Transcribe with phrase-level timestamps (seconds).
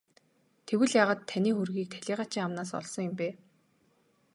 [0.67, 3.27] Тэгвэл яагаад таны хөрөгийг талийгаачийн амнаас олсон юм бэ?